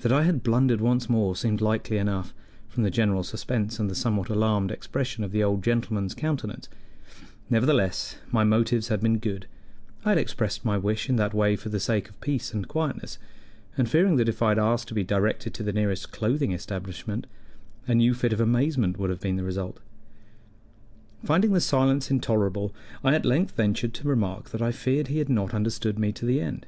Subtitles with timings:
[0.00, 2.34] That I had blundered once more seemed likely enough,
[2.68, 6.68] from the general suspense and the somewhat alarmed expression of the old gentleman's countenance;
[7.48, 9.46] nevertheless, my motives had been good:
[10.04, 13.16] I had expressed my wish in that way for the sake of peace and quietness,
[13.78, 17.26] and fearing that if I had asked to be directed to the nearest clothing establishment,
[17.88, 19.80] a new fit of amazement would have been the result.
[21.24, 25.30] Finding the silence intolerable, I at length ventured to remark that I feared he had
[25.30, 26.66] not understood me to the end.